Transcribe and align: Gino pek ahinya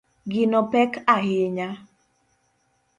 Gino 0.31 0.59
pek 0.71 0.91
ahinya 1.15 1.67